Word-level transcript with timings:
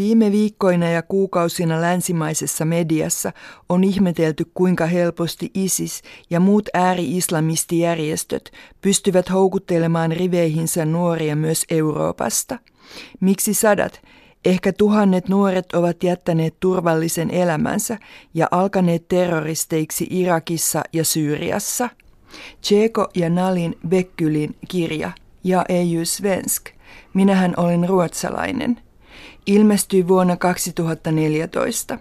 Viime 0.00 0.32
viikkoina 0.32 0.90
ja 0.90 1.02
kuukausina 1.02 1.80
länsimaisessa 1.80 2.64
mediassa 2.64 3.32
on 3.68 3.84
ihmetelty, 3.84 4.44
kuinka 4.54 4.86
helposti 4.86 5.50
ISIS 5.54 6.02
ja 6.30 6.40
muut 6.40 6.68
ääri-islamistijärjestöt 6.74 8.52
pystyvät 8.80 9.30
houkuttelemaan 9.30 10.12
riveihinsä 10.12 10.84
nuoria 10.84 11.36
myös 11.36 11.64
Euroopasta. 11.70 12.58
Miksi 13.20 13.54
sadat, 13.54 14.02
ehkä 14.44 14.72
tuhannet 14.72 15.28
nuoret 15.28 15.72
ovat 15.72 16.02
jättäneet 16.02 16.54
turvallisen 16.60 17.30
elämänsä 17.30 17.98
ja 18.34 18.48
alkaneet 18.50 19.08
terroristeiksi 19.08 20.06
Irakissa 20.10 20.82
ja 20.92 21.04
Syyriassa? 21.04 21.88
Tseko 22.60 23.08
ja 23.14 23.30
Nalin 23.30 23.78
Bekkylin 23.88 24.56
kirja 24.68 25.12
Ja 25.44 25.64
ei 25.68 26.04
svensk. 26.04 26.68
Minähän 27.14 27.54
olen 27.56 27.88
ruotsalainen– 27.88 28.80
ilmestyi 29.46 30.08
vuonna 30.08 30.36
2014. 30.36 31.98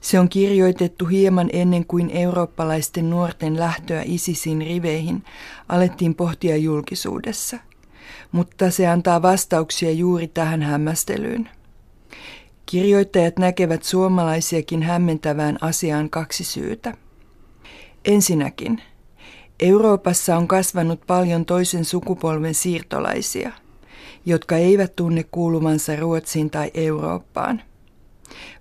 Se 0.00 0.20
on 0.20 0.28
kirjoitettu 0.28 1.06
hieman 1.06 1.50
ennen 1.52 1.86
kuin 1.86 2.10
eurooppalaisten 2.10 3.10
nuorten 3.10 3.58
lähtöä 3.58 4.02
ISISin 4.06 4.62
riveihin 4.62 5.24
alettiin 5.68 6.14
pohtia 6.14 6.56
julkisuudessa, 6.56 7.58
mutta 8.32 8.70
se 8.70 8.86
antaa 8.86 9.22
vastauksia 9.22 9.90
juuri 9.90 10.28
tähän 10.28 10.62
hämmästelyyn. 10.62 11.48
Kirjoittajat 12.66 13.38
näkevät 13.38 13.82
suomalaisiakin 13.82 14.82
hämmentävään 14.82 15.58
asiaan 15.60 16.10
kaksi 16.10 16.44
syytä. 16.44 16.94
Ensinnäkin, 18.04 18.82
Euroopassa 19.60 20.36
on 20.36 20.48
kasvanut 20.48 21.00
paljon 21.06 21.44
toisen 21.44 21.84
sukupolven 21.84 22.54
siirtolaisia– 22.54 23.52
jotka 24.26 24.56
eivät 24.56 24.96
tunne 24.96 25.24
kuuluvansa 25.30 25.96
Ruotsiin 25.96 26.50
tai 26.50 26.70
Eurooppaan. 26.74 27.62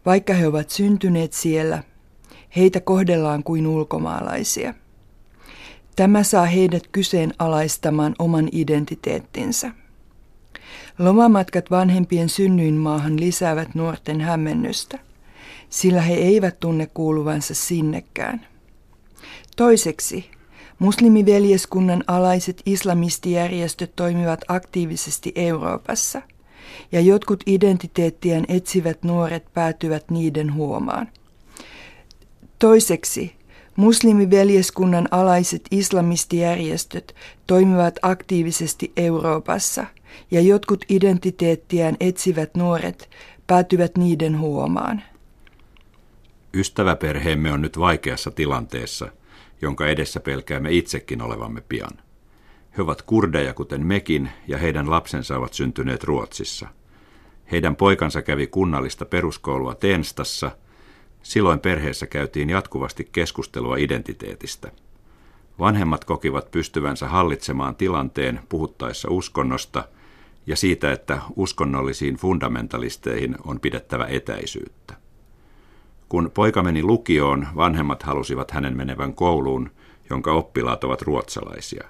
Vaikka 0.06 0.34
he 0.34 0.48
ovat 0.48 0.70
syntyneet 0.70 1.34
siellä, 1.34 1.84
heitä 2.56 2.82
kohdellaan 2.82 3.44
kuin 3.44 3.68
ulkomaalaisia. 3.68 4.74
Tämä 5.96 6.24
saa 6.24 6.46
heidät 6.46 6.88
kyseenalaistamaan 6.92 8.16
oman 8.20 8.50
identiteettinsä. 8.52 9.72
Lomamatkat 11.00 11.72
vanhempien 11.72 12.30
synnyinmaahan 12.30 13.20
lisäävät 13.20 13.76
nuorten 13.76 14.22
hämmennystä, 14.22 15.00
sillä 15.70 16.02
he 16.02 16.14
eivät 16.14 16.60
tunne 16.60 16.88
kuuluvansa 16.94 17.54
sinnekään. 17.54 18.48
Toiseksi 19.56 20.33
Muslimiveljeskunnan 20.80 22.04
alaiset 22.08 22.62
islamistijärjestöt 22.66 23.96
toimivat 23.96 24.40
aktiivisesti 24.48 25.32
Euroopassa, 25.36 26.22
ja 26.92 27.02
jotkut 27.02 27.44
identiteettiään 27.46 28.46
etsivät 28.48 29.04
nuoret 29.04 29.54
päätyvät 29.54 30.12
niiden 30.12 30.54
huomaan. 30.54 31.10
Toiseksi, 32.60 33.36
muslimiveljeskunnan 33.76 35.08
alaiset 35.12 35.62
islamistijärjestöt 35.72 37.16
toimivat 37.48 38.00
aktiivisesti 38.02 38.92
Euroopassa, 38.98 39.86
ja 40.32 40.42
jotkut 40.42 40.86
identiteettiään 40.90 41.98
etsivät 42.00 42.56
nuoret 42.56 43.10
päätyvät 43.48 43.98
niiden 43.98 44.40
huomaan. 44.40 45.04
Ystäväperheemme 46.54 47.52
on 47.52 47.62
nyt 47.62 47.80
vaikeassa 47.80 48.32
tilanteessa– 48.32 49.08
jonka 49.64 49.88
edessä 49.88 50.20
pelkäämme 50.20 50.72
itsekin 50.72 51.22
olevamme 51.22 51.62
pian. 51.70 51.92
He 52.78 52.82
ovat 52.82 53.02
kurdeja 53.02 53.54
kuten 53.54 53.86
mekin 53.86 54.30
ja 54.48 54.58
heidän 54.58 54.90
lapsensa 54.90 55.38
ovat 55.38 55.54
syntyneet 55.54 56.04
Ruotsissa. 56.04 56.68
Heidän 57.52 57.76
poikansa 57.76 58.22
kävi 58.22 58.48
kunnallista 58.48 59.06
peruskoulua 59.06 59.76
Tenstassa. 59.76 60.52
Silloin 61.24 61.60
perheessä 61.60 62.08
käytiin 62.08 62.50
jatkuvasti 62.50 63.10
keskustelua 63.12 63.78
identiteetistä. 63.78 64.72
Vanhemmat 65.60 66.06
kokivat 66.06 66.52
pystyvänsä 66.52 67.08
hallitsemaan 67.08 67.76
tilanteen 67.76 68.40
puhuttaessa 68.50 69.08
uskonnosta 69.12 69.88
ja 70.48 70.56
siitä, 70.56 70.92
että 70.92 71.22
uskonnollisiin 71.36 72.16
fundamentalisteihin 72.16 73.36
on 73.46 73.60
pidettävä 73.60 74.06
etäisyyttä. 74.06 75.03
Kun 76.14 76.32
poika 76.34 76.64
meni 76.64 76.84
lukioon, 76.84 77.48
vanhemmat 77.56 78.04
halusivat 78.04 78.52
hänen 78.52 78.78
menevän 78.78 79.14
kouluun, 79.14 79.72
jonka 80.10 80.34
oppilaat 80.34 80.84
ovat 80.84 81.02
ruotsalaisia. 81.02 81.88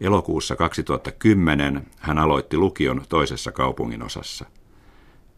Elokuussa 0.00 0.56
2010 0.56 1.86
hän 1.98 2.18
aloitti 2.18 2.56
lukion 2.56 3.02
toisessa 3.08 3.52
kaupungin 3.52 4.02
osassa. 4.02 4.44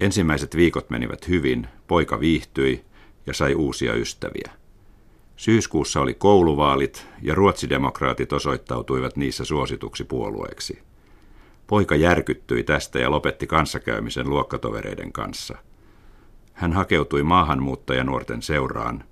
Ensimmäiset 0.01 0.57
viikot 0.57 0.91
menivät 0.91 1.29
hyvin, 1.29 1.67
poika 1.87 2.21
viihtyi 2.21 2.85
ja 3.27 3.35
sai 3.35 3.55
uusia 3.55 3.95
ystäviä. 3.95 4.53
Syyskuussa 5.37 6.01
oli 6.01 6.15
kouluvaalit 6.15 7.07
ja 7.23 7.35
ruotsidemokraatit 7.35 8.33
osoittautuivat 8.33 9.17
niissä 9.17 9.45
suosituksi 9.45 10.05
puolueeksi. 10.05 10.83
Poika 11.67 11.97
järkyttyi 11.97 12.65
tästä 12.65 12.99
ja 12.99 13.11
lopetti 13.11 13.47
kanssakäymisen 13.47 14.31
luokkatovereiden 14.31 15.13
kanssa– 15.13 15.57
hän 16.63 16.73
hakeutui 16.73 17.23
maahanmuuttajanuorten 17.23 18.43
seuraan. 18.43 19.05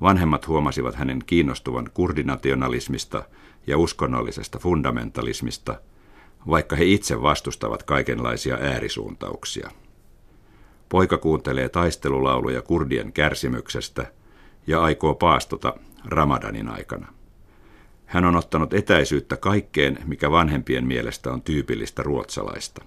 Vanhemmat 0.00 0.48
huomasivat 0.48 0.94
hänen 0.94 1.18
kiinnostuvan 1.26 1.90
kurdinationalismista 1.94 3.24
ja 3.66 3.78
uskonnollisesta 3.78 4.58
fundamentalismista, 4.58 5.80
vaikka 6.48 6.76
he 6.76 6.84
itse 6.84 7.22
vastustavat 7.22 7.82
kaikenlaisia 7.82 8.54
äärisuuntauksia. 8.54 9.70
Poika 10.88 11.18
kuuntelee 11.18 11.68
taistelulauluja 11.68 12.62
kurdien 12.62 13.12
kärsimyksestä 13.12 14.06
ja 14.66 14.82
aikoo 14.82 15.14
paastota 15.14 15.74
Ramadanin 16.04 16.68
aikana. 16.68 17.06
Hän 18.06 18.24
on 18.24 18.36
ottanut 18.36 18.74
etäisyyttä 18.74 19.36
kaikkeen, 19.36 19.98
mikä 20.04 20.30
vanhempien 20.30 20.86
mielestä 20.86 21.32
on 21.32 21.42
tyypillistä 21.42 22.02
ruotsalaista. 22.02 22.84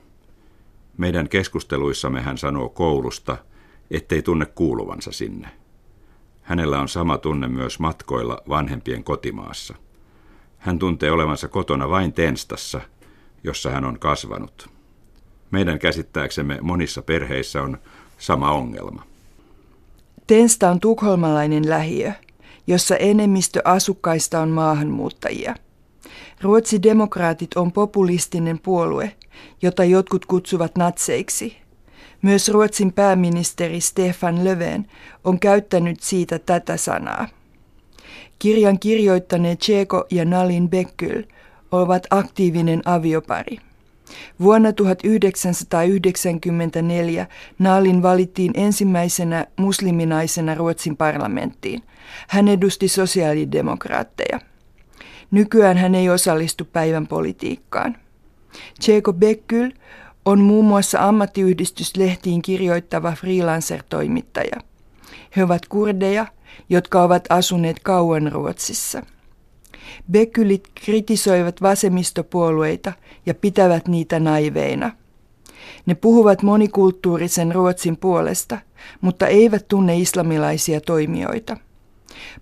Meidän 0.97 1.29
keskusteluissamme 1.29 2.21
hän 2.21 2.37
sanoo 2.37 2.69
koulusta– 2.69 3.37
ettei 3.91 4.21
tunne 4.21 4.45
kuuluvansa 4.45 5.11
sinne. 5.11 5.47
Hänellä 6.41 6.79
on 6.79 6.89
sama 6.89 7.17
tunne 7.17 7.47
myös 7.47 7.79
matkoilla 7.79 8.41
vanhempien 8.49 9.03
kotimaassa. 9.03 9.75
Hän 10.57 10.79
tuntee 10.79 11.11
olevansa 11.11 11.47
kotona 11.47 11.89
vain 11.89 12.13
Tenstassa, 12.13 12.81
jossa 13.43 13.71
hän 13.71 13.85
on 13.85 13.99
kasvanut. 13.99 14.69
Meidän 15.51 15.79
käsittääksemme 15.79 16.57
monissa 16.61 17.01
perheissä 17.01 17.61
on 17.61 17.77
sama 18.17 18.51
ongelma. 18.51 19.03
Tensta 20.27 20.69
on 20.69 20.79
tukholmalainen 20.79 21.69
lähiö, 21.69 22.11
jossa 22.67 22.95
enemmistö 22.95 23.61
asukkaista 23.63 24.39
on 24.39 24.49
maahanmuuttajia. 24.49 25.55
Ruotsi 26.41 26.83
demokraatit 26.83 27.53
on 27.55 27.71
populistinen 27.71 28.59
puolue, 28.59 29.15
jota 29.61 29.83
jotkut 29.83 30.25
kutsuvat 30.25 30.77
natseiksi– 30.77 31.57
myös 32.21 32.49
Ruotsin 32.49 32.93
pääministeri 32.93 33.81
Stefan 33.81 34.45
Löfven 34.45 34.87
on 35.23 35.39
käyttänyt 35.39 35.99
siitä 35.99 36.39
tätä 36.39 36.77
sanaa. 36.77 37.27
Kirjan 38.39 38.79
kirjoittaneet 38.79 39.59
Tseko 39.59 40.05
ja 40.11 40.25
Nalin 40.25 40.69
Bekkyl 40.69 41.23
ovat 41.71 42.07
aktiivinen 42.09 42.81
aviopari. 42.85 43.57
Vuonna 44.39 44.73
1994 44.73 47.27
Nalin 47.59 48.01
valittiin 48.01 48.51
ensimmäisenä 48.55 49.45
musliminaisena 49.57 50.55
Ruotsin 50.55 50.97
parlamenttiin. 50.97 51.83
Hän 52.27 52.47
edusti 52.47 52.87
sosiaalidemokraatteja. 52.87 54.39
Nykyään 55.31 55.77
hän 55.77 55.95
ei 55.95 56.09
osallistu 56.09 56.65
päivän 56.65 57.07
politiikkaan. 57.07 57.97
Tseko 58.79 59.13
Bekkyl 59.13 59.71
on 60.27 60.41
muun 60.41 60.65
muassa 60.65 61.07
ammattiyhdistyslehtiin 61.07 62.41
kirjoittava 62.41 63.11
freelancer-toimittaja. 63.11 64.61
He 65.35 65.43
ovat 65.43 65.65
kurdeja, 65.69 66.25
jotka 66.69 67.03
ovat 67.03 67.25
asuneet 67.29 67.79
kauan 67.79 68.31
Ruotsissa. 68.31 69.05
Bekylit 70.11 70.67
kritisoivat 70.75 71.61
vasemmistopuolueita 71.61 72.93
ja 73.25 73.33
pitävät 73.33 73.87
niitä 73.87 74.19
naiveina. 74.19 74.91
Ne 75.85 75.95
puhuvat 75.95 76.43
monikulttuurisen 76.43 77.51
Ruotsin 77.55 77.97
puolesta, 77.97 78.57
mutta 79.01 79.27
eivät 79.27 79.67
tunne 79.67 79.97
islamilaisia 79.97 80.81
toimijoita. 80.81 81.57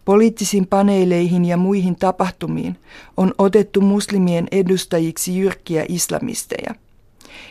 Poliittisiin 0.06 0.68
paneeleihin 0.68 1.46
ja 1.46 1.58
muihin 1.58 1.96
tapahtumiin 1.96 2.78
on 3.18 3.34
otettu 3.38 3.82
muslimien 3.82 4.48
edustajiksi 4.52 5.38
jyrkkiä 5.38 5.86
islamisteja– 5.90 6.76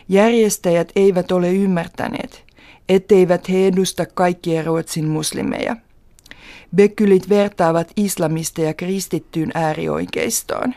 Järjestäjät 0.09 0.91
eivät 0.95 1.31
ole 1.31 1.53
ymmärtäneet, 1.53 2.45
etteivät 2.89 3.49
he 3.49 3.67
edusta 3.67 4.05
kaikkia 4.05 4.63
Ruotsin 4.63 5.05
muslimeja. 5.05 5.75
Bekkylit 6.75 7.29
vertaavat 7.29 7.91
islamista 7.97 8.61
ja 8.61 8.73
kristittyyn 8.73 9.51
äärioikeistoon. 9.53 10.73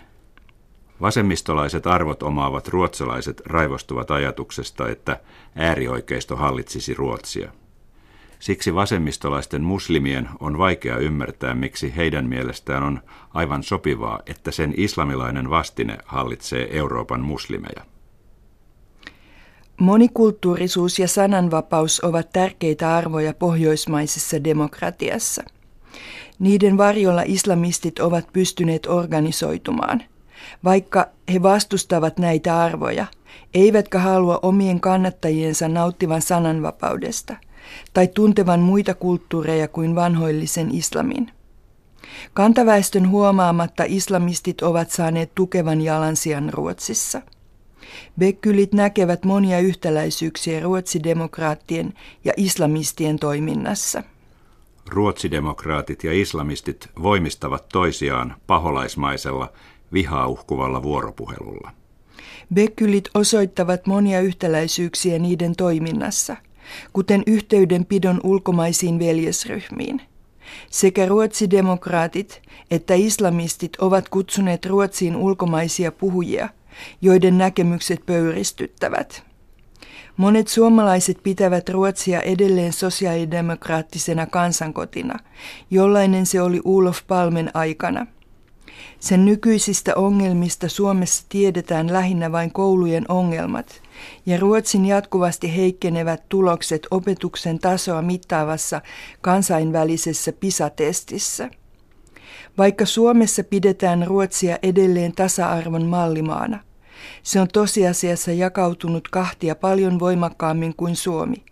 Vasemmistolaiset 1.01 1.87
arvot 1.87 2.23
omaavat 2.23 2.69
ruotsalaiset 2.69 3.43
raivostuvat 3.47 4.11
ajatuksesta, 4.11 4.89
että 4.89 5.21
äärioikeisto 5.57 6.37
hallitsisi 6.37 6.95
Ruotsia. 6.95 7.53
Siksi 8.39 8.75
vasemmistolaisten 8.75 9.63
muslimien 9.63 10.29
on 10.41 10.59
vaikea 10.59 10.97
ymmärtää, 10.97 11.55
miksi 11.55 11.97
heidän 11.97 12.29
mielestään 12.29 12.83
on 12.83 13.01
aivan 13.35 13.63
sopivaa, 13.63 14.21
että 14.27 14.51
sen 14.51 14.75
islamilainen 14.77 15.51
vastine 15.51 15.99
hallitsee 16.05 16.79
Euroopan 16.79 17.21
muslimeja. 17.21 17.85
Monikulttuurisuus 19.79 20.99
ja 20.99 21.09
sananvapaus 21.09 22.05
ovat 22.05 22.33
tärkeitä 22.33 22.97
arvoja 22.97 23.35
pohjoismaisessa 23.35 24.45
demokratiassa. 24.45 25.43
Niiden 26.39 26.79
varjolla 26.79 27.23
islamistit 27.27 27.99
ovat 27.99 28.27
pystyneet 28.33 28.87
organisoitumaan, 28.87 30.03
vaikka 30.65 31.09
he 31.33 31.43
vastustavat 31.43 32.19
näitä 32.19 32.61
arvoja, 32.61 33.07
eivätkä 33.55 33.99
halua 33.99 34.39
omien 34.43 34.81
kannattajiensa 34.81 35.69
nauttivan 35.69 36.23
sananvapaudesta 36.23 37.37
tai 37.95 38.09
tuntevan 38.09 38.61
muita 38.61 38.95
kulttuureja 38.95 39.69
kuin 39.69 39.95
vanhoillisen 39.95 40.75
islamin. 40.75 41.31
Kantaväestön 42.35 43.09
huomaamatta 43.11 43.85
islamistit 43.87 44.63
ovat 44.63 44.91
saaneet 44.91 45.35
tukevan 45.35 45.81
jalansijan 45.81 46.53
Ruotsissa– 46.53 47.23
Bekkylit 48.19 48.73
näkevät 48.73 49.25
monia 49.25 49.59
yhtäläisyyksiä 49.59 50.61
ruotsidemokraattien 50.61 51.95
ja 52.25 52.33
islamistien 52.37 53.19
toiminnassa. 53.19 54.03
Ruotsidemokraatit 54.89 56.05
ja 56.05 56.13
islamistit 56.13 56.89
voimistavat 57.03 57.69
toisiaan 57.69 58.35
paholaismaisella, 58.47 59.53
vihaa 59.93 60.27
uhkuvalla 60.27 60.83
vuoropuhelulla. 60.83 61.71
Bekkylit 62.55 63.09
osoittavat 63.15 63.87
monia 63.87 64.21
yhtäläisyyksiä 64.21 65.19
niiden 65.19 65.57
toiminnassa, 65.57 66.37
kuten 66.93 67.23
yhteydenpidon 67.27 68.21
ulkomaisiin 68.25 68.99
veljesryhmiin. 68.99 70.03
Sekä 70.71 71.07
ruotsidemokraatit 71.07 72.43
että 72.71 72.95
islamistit 72.95 73.77
ovat 73.77 74.09
kutsuneet 74.09 74.67
Ruotsiin 74.67 75.17
ulkomaisia 75.17 75.93
puhujia– 75.93 76.49
joiden 77.01 77.39
näkemykset 77.39 78.07
pöyristyttävät. 78.07 79.23
Monet 80.17 80.49
suomalaiset 80.49 81.19
pitävät 81.23 81.69
Ruotsia 81.69 82.21
edelleen 82.21 82.73
sosiaalidemokraattisena 82.73 84.27
kansankotina, 84.27 85.19
jollainen 85.71 86.27
se 86.27 86.43
oli 86.43 86.61
Ulof 86.65 86.99
Palmen 87.07 87.51
aikana. 87.55 88.07
Sen 89.01 89.25
nykyisistä 89.25 89.95
ongelmista 89.97 90.69
Suomessa 90.69 91.25
tiedetään 91.29 91.93
lähinnä 91.93 92.33
vain 92.33 92.53
koulujen 92.53 93.05
ongelmat, 93.09 93.83
ja 94.27 94.41
Ruotsin 94.41 94.87
jatkuvasti 94.87 95.57
heikkenevät 95.57 96.23
tulokset 96.29 96.87
opetuksen 96.91 97.59
tasoa 97.59 98.03
mittaavassa 98.03 98.81
kansainvälisessä 99.21 100.33
PISA-testissä. 100.33 101.51
Vaikka 102.59 102.87
Suomessa 102.87 103.45
pidetään 103.45 104.07
Ruotsia 104.07 104.59
edelleen 104.63 105.13
tasa-arvon 105.13 105.87
mallimaana, 105.87 106.61
se 107.23 107.41
on 107.41 107.49
tosiasiassa 107.49 108.33
jakautunut 108.33 109.09
kahtia 109.09 109.55
paljon 109.55 109.99
voimakkaammin 109.99 110.75
kuin 110.77 110.97
Suomi, 110.97 111.45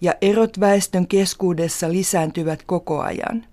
ja 0.00 0.14
erot 0.20 0.60
väestön 0.60 1.06
keskuudessa 1.06 1.92
lisääntyvät 1.92 2.62
koko 2.66 3.00
ajan. 3.00 3.46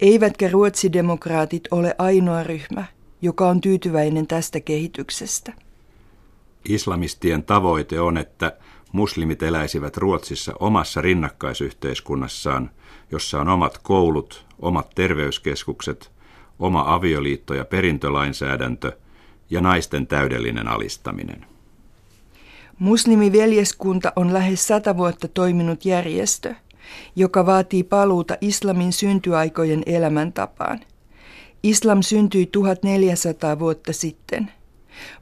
Eivätkä 0.00 0.48
ruotsidemokraatit 0.48 1.62
ole 1.70 1.94
ainoa 1.98 2.42
ryhmä, 2.42 2.84
joka 3.22 3.48
on 3.48 3.60
tyytyväinen 3.60 4.26
tästä 4.26 4.60
kehityksestä. 4.60 5.52
Islamistien 6.68 7.42
tavoite 7.42 8.00
on, 8.00 8.18
että 8.18 8.56
muslimit 8.92 9.42
eläisivät 9.42 9.96
Ruotsissa 9.96 10.52
omassa 10.60 11.00
rinnakkaisyhteiskunnassaan, 11.00 12.70
jossa 13.10 13.40
on 13.40 13.48
omat 13.48 13.78
koulut, 13.78 14.46
omat 14.58 14.90
terveyskeskukset, 14.94 16.10
oma 16.58 16.84
avioliitto- 16.94 17.54
ja 17.54 17.64
perintölainsäädäntö– 17.64 18.92
ja 19.50 19.60
naisten 19.60 20.06
täydellinen 20.06 20.68
alistaminen. 20.68 21.46
Muslimiveljeskunta 22.78 24.12
on 24.16 24.32
lähes 24.32 24.66
sata 24.66 24.96
vuotta 24.96 25.28
toiminut 25.28 25.84
järjestö, 25.84 26.54
joka 27.16 27.46
vaatii 27.46 27.82
paluuta 27.82 28.36
islamin 28.40 28.92
syntyaikojen 28.92 29.82
elämäntapaan. 29.86 30.80
Islam 31.62 32.02
syntyi 32.02 32.46
1400 32.46 33.58
vuotta 33.58 33.92
sitten. 33.92 34.50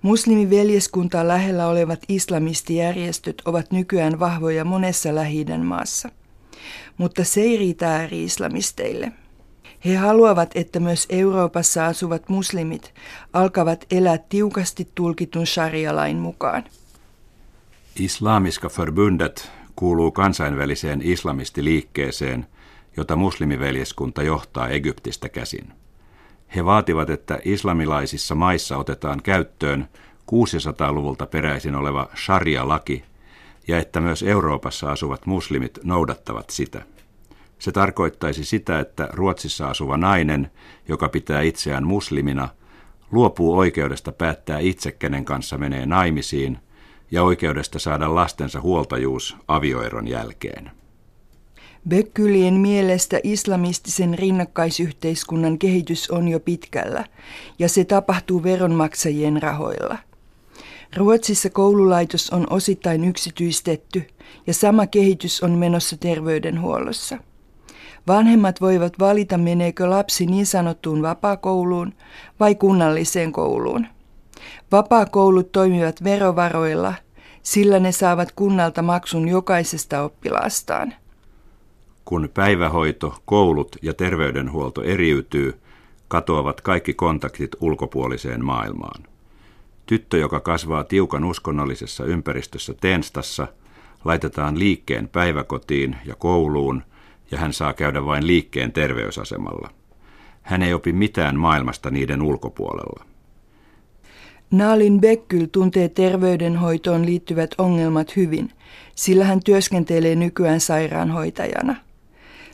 Muslimiveljeskuntaa 0.03 1.29
lähellä 1.29 1.67
olevat 1.67 2.01
islamistijärjestöt 2.09 3.43
ovat 3.45 3.73
nykyään 3.73 4.21
vahvoja 4.21 4.65
monessa 4.65 5.15
lähi 5.15 5.47
maassa. 5.65 6.09
Mutta 6.97 7.25
se 7.25 7.41
ei 7.41 7.57
riitä 7.57 7.97
ääri-islamisteille. 7.97 9.13
He 9.85 9.97
haluavat, 9.97 10.51
että 10.55 10.81
myös 10.81 11.07
Euroopassa 11.11 11.87
asuvat 11.87 12.29
muslimit 12.29 12.95
alkavat 13.33 13.87
elää 13.91 14.19
tiukasti 14.19 14.89
tulkitun 14.95 15.47
sharia-lain 15.47 16.17
mukaan. 16.17 16.65
Islamiska 17.99 18.69
förbundet 18.69 19.51
kuuluu 19.77 20.11
kansainväliseen 20.11 21.03
islamistiliikkeeseen, 21.03 22.47
jota 22.97 23.17
muslimiveljeskunta 23.17 24.23
johtaa 24.23 24.69
Egyptistä 24.69 25.29
käsin. 25.29 25.73
He 26.57 26.65
vaativat, 26.65 27.11
että 27.11 27.39
islamilaisissa 27.45 28.35
maissa 28.35 28.77
otetaan 28.77 29.23
käyttöön 29.23 29.89
600-luvulta 30.33 31.27
peräisin 31.27 31.75
oleva 31.75 32.09
sharia-laki 32.17 33.05
ja 33.69 33.79
että 33.79 34.01
myös 34.01 34.23
Euroopassa 34.23 34.93
asuvat 34.93 35.27
muslimit 35.27 35.79
noudattavat 35.85 36.51
sitä. 36.51 36.83
Se 37.63 37.73
tarkoittaisi 37.73 38.45
sitä, 38.45 38.81
että 38.81 39.09
Ruotsissa 39.13 39.69
asuva 39.69 39.97
nainen, 39.97 40.51
joka 40.89 41.09
pitää 41.09 41.43
itseään 41.43 41.87
muslimina, 41.87 42.49
luopuu 43.13 43.59
oikeudesta 43.59 44.13
päättää 44.13 44.59
itse, 44.59 44.93
kenen 44.93 45.25
kanssa 45.25 45.59
menee 45.59 45.87
naimisiin, 45.87 46.59
ja 47.11 47.23
oikeudesta 47.23 47.79
saada 47.79 48.15
lastensa 48.15 48.61
huoltajuus 48.61 49.37
avioeron 49.49 50.09
jälkeen. 50.09 50.71
Bökkylien 51.89 52.55
mielestä 52.55 53.21
islamistisen 53.23 54.19
rinnakkaisyhteiskunnan 54.19 55.59
kehitys 55.59 56.11
on 56.11 56.29
jo 56.29 56.41
pitkällä, 56.41 57.05
ja 57.59 57.69
se 57.69 57.85
tapahtuu 57.85 58.43
veronmaksajien 58.43 59.43
rahoilla. 59.43 59.99
Ruotsissa 60.97 61.51
koululaitos 61.51 62.31
on 62.31 62.47
osittain 62.51 63.05
yksityistetty, 63.05 64.07
ja 64.47 64.55
sama 64.55 64.87
kehitys 64.87 65.43
on 65.43 65.51
menossa 65.51 65.97
terveydenhuollossa. 65.97 67.19
Vanhemmat 68.09 68.61
voivat 68.61 68.93
valita, 68.99 69.39
meneekö 69.39 69.91
lapsi 69.91 70.27
niin 70.27 70.47
sanottuun 70.47 71.03
vapaakouluun 71.03 71.93
vai 72.41 72.55
kunnalliseen 72.55 73.33
kouluun. 73.33 73.87
Vapaakoulut 74.73 75.53
toimivat 75.53 76.05
verovaroilla, 76.05 76.95
sillä 77.43 77.79
ne 77.79 77.93
saavat 77.93 78.33
kunnalta 78.37 78.83
maksun 78.83 79.29
jokaisesta 79.29 80.03
oppilaastaan. 80.03 80.95
Kun 82.05 82.29
päivähoito, 82.35 83.15
koulut 83.25 83.77
ja 83.83 83.95
terveydenhuolto 83.95 84.83
eriytyy, 84.83 85.61
katoavat 86.09 86.61
kaikki 86.61 86.95
kontaktit 86.95 87.57
ulkopuoliseen 87.61 88.45
maailmaan. 88.45 89.03
Tyttö, 89.87 90.19
joka 90.19 90.41
kasvaa 90.41 90.85
tiukan 90.85 91.25
uskonnollisessa 91.25 92.05
ympäristössä 92.05 92.75
Tenstassa, 92.81 93.47
laitetaan 94.05 94.59
liikkeen 94.59 95.09
päiväkotiin 95.09 95.97
ja 96.05 96.15
kouluun– 96.15 96.83
ja 97.33 97.39
hän 97.39 97.53
saa 97.53 97.73
käydä 97.73 98.05
vain 98.05 98.27
liikkeen 98.27 98.73
terveysasemalla. 98.73 99.71
Hän 100.43 100.63
ei 100.63 100.75
opi 100.75 100.93
mitään 100.93 101.39
maailmasta 101.39 101.91
niiden 101.91 102.23
ulkopuolella. 102.23 103.05
Naalin 104.51 105.01
Bekkyl 105.01 105.47
tuntee 105.53 105.89
terveydenhoitoon 105.89 107.07
liittyvät 107.07 107.51
ongelmat 107.59 108.17
hyvin, 108.17 108.51
sillä 108.95 109.25
hän 109.25 109.41
työskentelee 109.45 110.15
nykyään 110.15 110.61
sairaanhoitajana. 110.61 111.77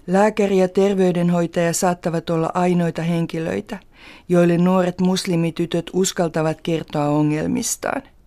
Lääkäri 0.06 0.58
ja 0.58 0.68
terveydenhoitaja 0.68 1.72
saattavat 1.72 2.30
olla 2.30 2.50
ainoita 2.54 3.02
henkilöitä, 3.02 3.78
joille 4.28 4.58
nuoret 4.58 5.00
muslimitytöt 5.00 5.90
uskaltavat 5.92 6.60
kertoa 6.60 7.04
ongelmistaan– 7.04 8.02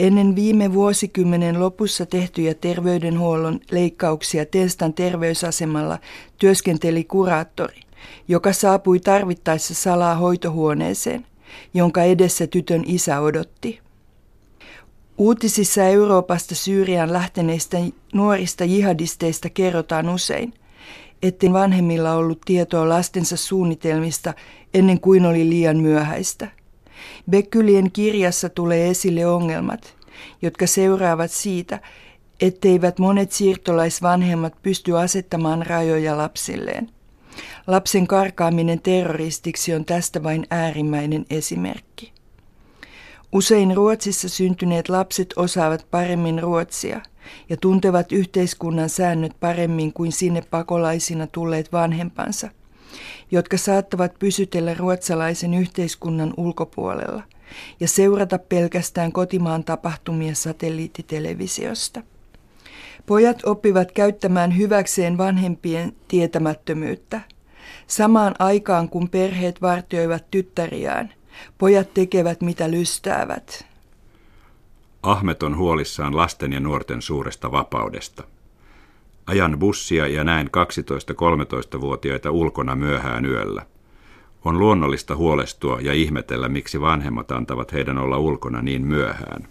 Ennen 0.00 0.36
viime 0.36 0.72
vuosikymmenen 0.72 1.60
lopussa 1.60 2.06
tehtyjä 2.06 2.54
terveydenhuollon 2.54 3.60
leikkauksia 3.70 4.46
Tenstan 4.46 4.94
terveysasemalla 4.94 5.98
työskenteli 6.38 7.04
kuraattori, 7.04 7.80
joka 8.28 8.52
saapui 8.52 9.00
tarvittaessa 9.00 9.74
salaa 9.74 10.14
hoitohuoneeseen, 10.14 11.26
jonka 11.74 12.02
edessä 12.02 12.46
tytön 12.46 12.82
isä 12.86 13.20
odotti. 13.20 13.80
Uutisissa 15.18 15.82
Euroopasta 15.82 16.54
Syyrian 16.54 17.12
lähteneistä 17.12 17.78
nuorista 18.14 18.64
jihadisteista 18.64 19.50
kerrotaan 19.50 20.08
usein, 20.08 20.54
etten 21.22 21.52
vanhemmilla 21.52 22.14
ollut 22.14 22.40
tietoa 22.44 22.88
lastensa 22.88 23.36
suunnitelmista 23.36 24.34
ennen 24.74 25.00
kuin 25.00 25.26
oli 25.26 25.48
liian 25.48 25.76
myöhäistä– 25.76 26.48
Bekkylien 27.30 27.92
kirjassa 27.92 28.48
tulee 28.48 28.90
esille 28.90 29.26
ongelmat, 29.26 29.96
jotka 30.42 30.66
seuraavat 30.66 31.30
siitä, 31.30 31.80
etteivät 32.40 32.98
monet 32.98 33.32
siirtolaisvanhemmat 33.32 34.54
pysty 34.62 34.98
asettamaan 34.98 35.66
rajoja 35.66 36.16
lapsilleen. 36.18 36.90
Lapsen 37.66 38.06
karkaaminen 38.06 38.80
terroristiksi 38.80 39.74
on 39.74 39.84
tästä 39.84 40.22
vain 40.22 40.46
äärimmäinen 40.50 41.26
esimerkki. 41.30 42.12
Usein 43.32 43.76
Ruotsissa 43.76 44.28
syntyneet 44.28 44.88
lapset 44.88 45.34
osaavat 45.36 45.86
paremmin 45.90 46.42
ruotsia 46.42 47.00
ja 47.48 47.56
tuntevat 47.56 48.12
yhteiskunnan 48.12 48.88
säännöt 48.88 49.32
paremmin 49.40 49.92
kuin 49.92 50.12
sinne 50.12 50.42
pakolaisina 50.50 51.26
tulleet 51.26 51.72
vanhempansa, 51.72 52.50
jotka 53.30 53.56
saattavat 53.56 54.18
pysytellä 54.18 54.74
ruotsalaisen 54.74 55.54
yhteiskunnan 55.54 56.34
ulkopuolella 56.36 57.22
ja 57.80 57.88
seurata 57.88 58.38
pelkästään 58.38 59.12
kotimaan 59.12 59.64
tapahtumia 59.64 60.34
satelliittitelevisiosta. 60.34 62.02
Pojat 63.06 63.44
oppivat 63.44 63.92
käyttämään 63.92 64.56
hyväkseen 64.56 65.18
vanhempien 65.18 65.92
tietämättömyyttä. 66.08 67.20
Samaan 67.86 68.34
aikaan 68.38 68.88
kun 68.88 69.08
perheet 69.08 69.62
vartioivat 69.62 70.24
tyttäriään, 70.30 71.12
pojat 71.58 71.94
tekevät 71.94 72.40
mitä 72.40 72.70
lystäävät. 72.70 73.66
Ahmet 75.02 75.42
on 75.42 75.56
huolissaan 75.56 76.16
lasten 76.16 76.52
ja 76.52 76.60
nuorten 76.60 77.02
suuresta 77.02 77.52
vapaudesta. 77.52 78.24
Ajan 79.30 79.58
bussia 79.58 80.06
ja 80.06 80.24
näen 80.24 80.46
12-13-vuotiaita 80.46 82.30
ulkona 82.30 82.76
myöhään 82.76 83.24
yöllä. 83.24 83.66
On 84.44 84.58
luonnollista 84.58 85.16
huolestua 85.16 85.78
ja 85.80 85.92
ihmetellä, 85.92 86.48
miksi 86.48 86.80
vanhemmat 86.80 87.30
antavat 87.30 87.72
heidän 87.72 87.98
olla 87.98 88.18
ulkona 88.18 88.62
niin 88.62 88.86
myöhään. 88.86 89.48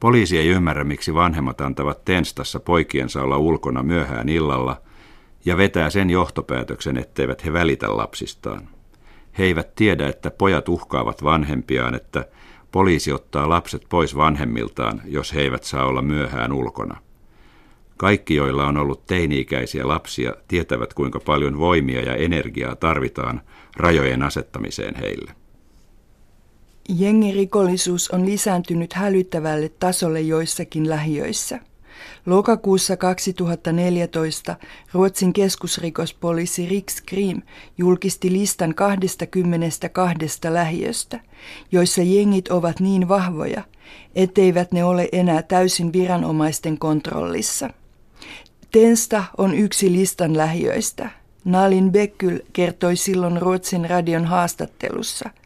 Poliisi 0.00 0.38
ei 0.38 0.48
ymmärrä, 0.48 0.84
miksi 0.84 1.14
vanhemmat 1.14 1.60
antavat 1.60 2.04
tenstassa 2.04 2.60
poikiensa 2.60 3.22
olla 3.22 3.38
ulkona 3.38 3.82
myöhään 3.82 4.28
illalla 4.28 4.76
ja 5.44 5.56
vetää 5.56 5.90
sen 5.90 6.10
johtopäätöksen, 6.10 6.96
etteivät 6.96 7.44
he 7.44 7.52
välitä 7.52 7.96
lapsistaan. 7.96 8.68
He 9.38 9.44
eivät 9.44 9.74
tiedä, 9.74 10.08
että 10.08 10.30
pojat 10.30 10.68
uhkaavat 10.68 11.24
vanhempiaan, 11.24 11.94
että 11.94 12.24
poliisi 12.72 13.12
ottaa 13.12 13.48
lapset 13.48 13.86
pois 13.88 14.16
vanhemmiltaan, 14.16 15.02
jos 15.04 15.34
he 15.34 15.40
eivät 15.40 15.64
saa 15.64 15.84
olla 15.84 16.02
myöhään 16.02 16.52
ulkona. 16.52 16.96
Kaikki, 18.00 18.34
joilla 18.34 18.66
on 18.66 18.76
ollut 18.76 19.06
teini-ikäisiä 19.06 19.88
lapsia, 19.88 20.34
tietävät, 20.48 20.94
kuinka 20.94 21.20
paljon 21.20 21.58
voimia 21.58 22.02
ja 22.02 22.14
energiaa 22.16 22.76
tarvitaan 22.76 23.40
rajojen 23.76 24.22
asettamiseen 24.22 24.94
heille. 24.94 25.32
Jengirikollisuus 26.88 28.10
on 28.10 28.26
lisääntynyt 28.26 28.92
hälyttävälle 28.92 29.68
tasolle 29.68 30.20
joissakin 30.20 30.88
lähiöissä. 30.88 31.58
Lokakuussa 32.26 32.96
2014 32.96 34.56
Ruotsin 34.92 35.32
keskusrikospoliisi 35.32 36.68
Rikskrim 36.68 37.42
julkisti 37.78 38.32
listan 38.32 38.74
22 38.74 40.16
lähiöstä, 40.48 41.20
joissa 41.72 42.02
jengit 42.02 42.48
ovat 42.48 42.80
niin 42.80 43.08
vahvoja, 43.08 43.62
etteivät 44.14 44.72
ne 44.72 44.84
ole 44.84 45.08
enää 45.12 45.42
täysin 45.42 45.92
viranomaisten 45.92 46.78
kontrollissa. 46.78 47.70
Tensta 48.72 49.24
on 49.38 49.54
yksi 49.54 49.92
listan 49.92 50.36
lähiöistä. 50.36 51.10
Nalin 51.44 51.92
Bekkyl 51.92 52.38
kertoi 52.52 52.96
silloin 52.96 53.42
Ruotsin 53.42 53.90
radion 53.90 54.24
haastattelussa– 54.24 55.30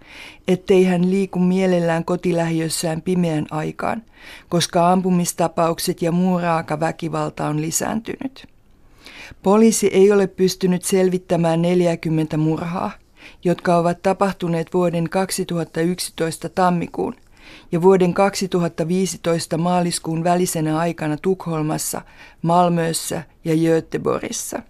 ettei 0.49 0.85
hän 0.85 1.11
liiku 1.11 1.39
mielellään 1.39 2.05
kotilähiössään 2.05 3.03
pimeän 3.03 3.47
aikaan, 3.51 4.03
koska 4.49 4.93
ampumistapaukset 4.93 6.03
ja 6.03 6.13
muu 6.13 6.39
raaka 6.39 6.81
väkivalta 6.81 7.47
on 7.47 7.61
lisääntynyt. 7.61 8.47
Poliisi 9.43 9.87
ei 9.87 10.13
ole 10.13 10.27
pystynyt 10.27 10.85
selvittämään 10.85 11.63
40 11.63 12.37
murhaa, 12.37 12.91
jotka 13.45 13.77
ovat 13.77 14.03
tapahtuneet 14.03 14.75
vuoden 14.75 15.11
2011 15.11 16.49
tammikuun 16.49 17.15
ja 17.73 17.83
vuoden 17.83 18.15
2015 18.15 19.59
maaliskuun 19.59 20.25
välisenä 20.25 20.79
aikana 20.79 21.17
Tukholmassa, 21.17 22.01
Malmössä 22.43 23.23
ja 23.45 23.55
Göteborgissa. 23.55 24.63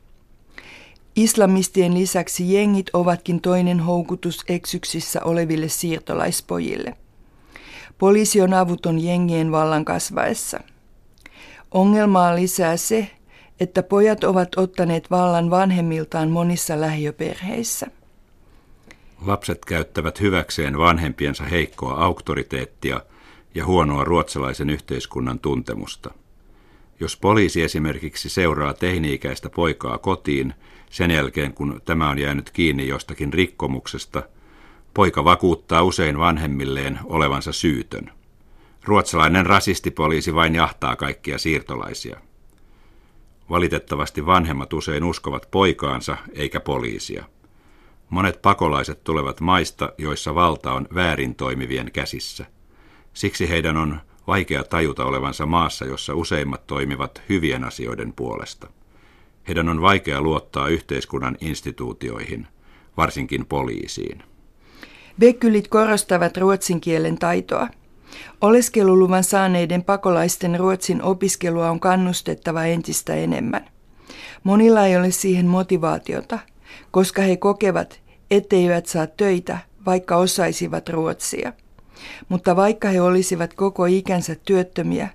Islamistien 1.16 1.94
lisäksi 1.94 2.54
jengit 2.54 2.90
ovatkin 2.92 3.40
toinen 3.40 3.80
houkutus 3.80 4.44
eksyksissä 4.48 5.20
oleville 5.24 5.68
siirtolaispojille. 5.68 6.96
Poliisi 7.98 8.40
on 8.40 8.54
avuton 8.54 9.00
jengien 9.00 9.52
vallan 9.52 9.84
kasvaessa. 9.84 10.60
Ongelmaa 11.70 12.36
lisää 12.36 12.76
se, 12.76 13.10
että 13.60 13.82
pojat 13.82 14.24
ovat 14.24 14.48
ottaneet 14.56 15.10
vallan 15.10 15.50
vanhemmiltaan 15.50 16.30
monissa 16.30 16.80
lähiöperheissä. 16.80 17.86
Lapset 19.20 19.64
käyttävät 19.64 20.20
hyväkseen 20.20 20.78
vanhempiensa 20.78 21.44
heikkoa 21.44 22.04
auktoriteettia 22.04 23.00
ja 23.54 23.66
huonoa 23.66 24.04
ruotsalaisen 24.04 24.70
yhteiskunnan 24.70 25.38
tuntemusta. 25.38 26.10
Jos 27.00 27.16
poliisi 27.16 27.62
esimerkiksi 27.62 28.28
seuraa 28.28 28.74
teini-ikäistä 28.74 29.50
poikaa 29.50 29.98
kotiin– 29.98 30.54
sen 30.94 31.10
jälkeen, 31.10 31.54
kun 31.54 31.80
tämä 31.84 32.10
on 32.10 32.18
jäänyt 32.18 32.50
kiinni 32.50 32.88
jostakin 32.88 33.32
rikkomuksesta, 33.32 34.22
poika 34.94 35.24
vakuuttaa 35.24 35.82
usein 35.82 36.18
vanhemmilleen 36.18 36.98
olevansa 37.04 37.52
syytön. 37.52 38.10
Ruotsalainen 38.84 39.46
rasistipoliisi 39.46 40.34
vain 40.34 40.54
jahtaa 40.54 40.96
kaikkia 40.96 41.38
siirtolaisia. 41.38 42.20
Valitettavasti 43.50 44.26
vanhemmat 44.26 44.72
usein 44.72 45.04
uskovat 45.04 45.48
poikaansa 45.50 46.16
eikä 46.32 46.60
poliisia. 46.60 47.24
Monet 48.10 48.42
pakolaiset 48.42 49.04
tulevat 49.04 49.40
maista, 49.40 49.92
joissa 49.98 50.34
valta 50.34 50.72
on 50.72 50.88
väärin 50.94 51.34
toimivien 51.34 51.92
käsissä. 51.92 52.46
Siksi 53.12 53.48
heidän 53.48 53.76
on 53.76 54.00
vaikea 54.26 54.64
tajuta 54.64 55.04
olevansa 55.04 55.46
maassa, 55.46 55.84
jossa 55.84 56.14
useimmat 56.14 56.66
toimivat 56.66 57.22
hyvien 57.28 57.64
asioiden 57.64 58.12
puolesta. 58.12 58.70
Heidän 59.48 59.68
on 59.68 59.82
vaikea 59.82 60.20
luottaa 60.20 60.68
yhteiskunnan 60.68 61.36
instituutioihin, 61.40 62.46
varsinkin 62.96 63.46
poliisiin. 63.46 64.22
Bekkylit 65.20 65.68
korostavat 65.68 66.36
ruotsin 66.36 66.80
kielen 66.80 67.18
taitoa. 67.18 67.68
Oleskeluluvan 68.40 69.24
saaneiden 69.24 69.84
pakolaisten 69.84 70.58
ruotsin 70.58 71.02
opiskelua 71.02 71.70
on 71.70 71.80
kannustettava 71.80 72.64
entistä 72.64 73.14
enemmän. 73.14 73.68
Monilla 74.44 74.86
ei 74.86 74.96
ole 74.96 75.10
siihen 75.10 75.46
motivaatiota, 75.46 76.38
koska 76.90 77.22
he 77.22 77.36
kokevat, 77.36 78.00
etteivät 78.30 78.86
saa 78.86 79.06
töitä, 79.06 79.58
vaikka 79.86 80.16
osaisivat 80.16 80.88
ruotsia. 80.88 81.52
Mutta 82.28 82.56
vaikka 82.56 82.88
he 82.88 83.00
olisivat 83.00 83.54
koko 83.54 83.86
ikänsä 83.86 84.34
työttömiä, 84.34 85.08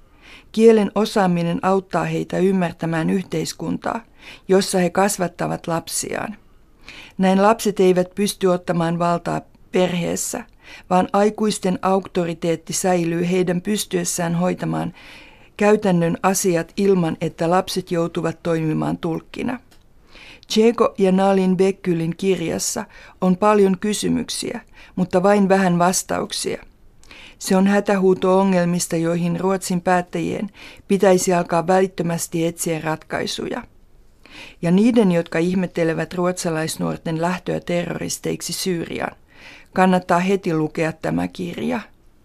kielen 0.51 0.91
osaaminen 0.96 1.60
auttaa 1.62 2.03
heitä 2.03 2.38
ymmärtämään 2.38 3.10
yhteiskuntaa 3.10 4.01
jossa 4.48 4.77
he 4.77 4.89
kasvattavat 4.89 5.68
lapsiaan. 5.68 6.38
Näin 7.18 7.41
lapset 7.41 7.79
eivät 7.79 8.15
pysty 8.15 8.48
ottamaan 8.48 9.00
valtaa 9.00 9.41
perheessä, 9.72 10.44
vaan 10.89 11.10
aikuisten 11.13 11.79
auktoriteetti 11.82 12.74
säilyy 12.74 13.29
heidän 13.32 13.62
pystyessään 13.62 14.36
hoitamaan 14.36 14.94
käytännön 15.58 16.18
asiat 16.24 16.74
ilman, 16.77 17.18
että 17.22 17.50
lapset 17.50 17.91
joutuvat 17.91 18.44
toimimaan 18.44 18.98
tulkkina. 18.98 19.60
Tseko 20.50 20.94
ja 20.98 21.12
Nalin 21.12 21.58
Bekkylin 21.58 22.15
kirjassa 22.18 22.86
on 23.22 23.38
paljon 23.38 23.79
kysymyksiä, 23.79 24.62
mutta 24.96 25.24
vain 25.24 25.50
vähän 25.50 25.79
vastauksia. 25.79 26.63
Se 27.39 27.56
on 27.56 27.68
hätähuuto 27.68 28.39
ongelmista, 28.39 28.96
joihin 28.96 29.39
Ruotsin 29.39 29.82
päättäjien 29.82 30.50
pitäisi 30.88 31.34
alkaa 31.34 31.68
välittömästi 31.68 32.46
etsiä 32.46 32.82
ratkaisuja. 32.82 33.63
Ja 34.62 34.72
niiden, 34.72 35.12
jotka 35.12 35.39
ihmettelevät 35.39 36.13
ruotsalaisnuorten 36.13 37.22
lähtöä 37.22 37.60
terroristeiksi 37.60 38.53
Syyriaan, 38.53 39.15
kannattaa 39.74 40.20
heti 40.20 40.53
lukea 40.53 40.91
tämä 40.91 41.27
kirja– 41.27 41.79